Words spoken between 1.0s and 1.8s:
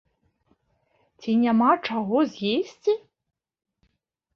Ці няма